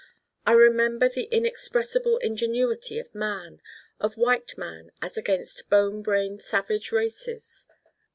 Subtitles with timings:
[0.47, 3.61] I remember the inexpressible ingenuity of man:
[3.99, 7.67] of white man as against bone brained savage races.